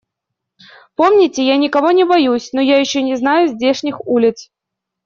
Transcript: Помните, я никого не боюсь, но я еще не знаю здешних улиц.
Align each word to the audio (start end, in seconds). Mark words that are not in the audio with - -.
Помните, 0.95 1.43
я 1.45 1.57
никого 1.57 1.91
не 1.91 2.05
боюсь, 2.05 2.53
но 2.53 2.61
я 2.61 2.79
еще 2.79 3.03
не 3.03 3.15
знаю 3.17 3.49
здешних 3.49 4.01
улиц. 4.07 4.49